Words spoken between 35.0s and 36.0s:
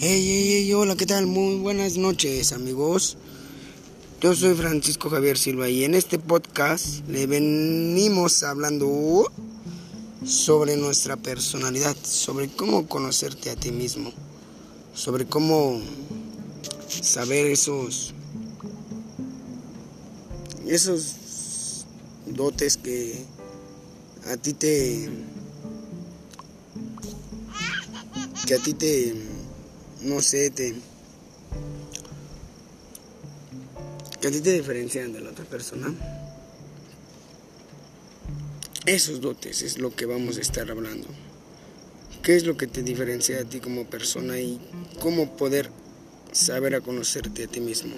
de la otra persona.